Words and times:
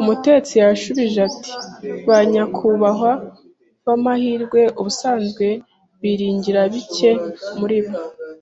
Umutetsi 0.00 0.52
yasubije 0.62 1.18
ati: 1.28 1.50
“Ba 2.06 2.18
nyakubahwa 2.32 3.12
b'amahirwe, 3.84 4.60
ubusanzwe 4.80 5.46
biringira 6.00 6.60
bike 6.72 7.10
muri 7.58 7.78
bo, 7.84 7.96